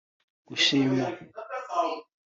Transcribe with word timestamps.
Gushima 0.47 1.05